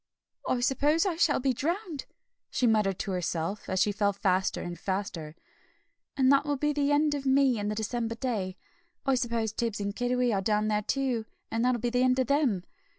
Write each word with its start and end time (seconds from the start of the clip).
"I 0.49 0.61
suppose 0.61 1.05
I 1.05 1.15
shall 1.15 1.39
be 1.39 1.53
drowned," 1.53 2.07
she 2.49 2.65
muttered 2.65 2.97
to 2.97 3.11
herself, 3.11 3.69
as 3.69 3.79
she 3.79 3.91
fell 3.91 4.13
faster 4.13 4.63
and 4.63 4.79
faster, 4.79 5.35
"and 6.17 6.31
that 6.31 6.43
will 6.43 6.57
be 6.57 6.73
the 6.73 6.91
end 6.91 7.13
of 7.13 7.27
me 7.27 7.59
and 7.59 7.69
the 7.69 7.75
December 7.75 8.15
day. 8.15 8.57
I 9.05 9.13
suppose 9.13 9.53
Tibbs 9.53 9.79
and 9.79 9.95
Kiddiwee 9.95 10.33
are 10.33 10.41
down 10.41 10.69
there 10.69 10.81
too, 10.81 11.27
and 11.51 11.63
that'll 11.63 11.81
be 11.81 11.91
the 11.91 12.01
end 12.01 12.17
of 12.17 12.25
them. 12.25 12.63